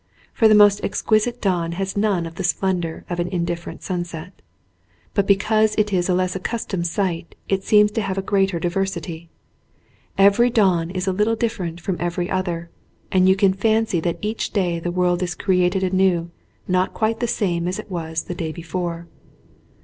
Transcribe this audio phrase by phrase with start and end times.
[0.33, 4.33] For the most exquisite dawn has none of the splendour of an indifferent sunset.
[5.13, 8.59] But because it is a less accus tomed sight it seems to have a greater
[8.59, 9.29] diversity.
[10.17, 12.71] Every dawn is a little different from every other,
[13.11, 16.31] and you can fancy that each day the world is created anew
[16.67, 19.05] not quite the same as it was the day before.